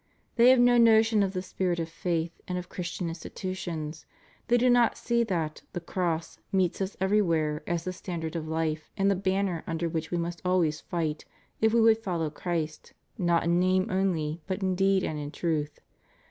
They 0.35 0.49
have 0.49 0.57
no 0.59 0.79
notion 0.79 1.21
of 1.21 1.33
the 1.33 1.43
spirit 1.43 1.79
of 1.79 1.87
faith 1.87 2.41
and 2.47 2.57
of 2.57 2.69
Christian 2.69 3.07
institutions, 3.07 4.07
they 4.47 4.57
do 4.57 4.67
not 4.67 4.97
see 4.97 5.23
that 5.25 5.61
the 5.73 5.79
cross 5.79 6.39
meets 6.51 6.81
us 6.81 6.97
every 6.99 7.21
where 7.21 7.61
as 7.67 7.83
the 7.83 7.93
standard 7.93 8.35
of 8.35 8.47
life 8.47 8.89
and 8.97 9.11
the 9.11 9.15
banner 9.15 9.63
under 9.67 9.87
which 9.87 10.09
we 10.09 10.17
must 10.17 10.41
always 10.43 10.81
fight 10.81 11.25
if 11.61 11.71
we 11.71 11.81
would 11.81 11.99
follow 11.99 12.31
Christ, 12.31 12.93
not 13.19 13.43
in 13.43 13.59
name 13.59 13.91
only, 13.91 14.41
but 14.47 14.63
in 14.63 14.73
deed 14.73 15.03
and 15.03 15.19
in 15.19 15.29
truth. 15.29 15.77